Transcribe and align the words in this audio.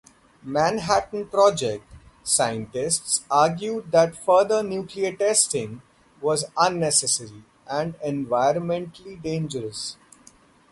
Manhattan 0.41 1.27
Project 1.27 1.85
scientists 2.23 3.23
argued 3.29 3.91
that 3.91 4.15
further 4.15 4.63
nuclear 4.63 5.15
testing 5.15 5.83
was 6.19 6.45
unnecessary 6.57 7.43
and 7.69 7.93
environmentally 7.99 9.21
dangerous. 9.21 9.97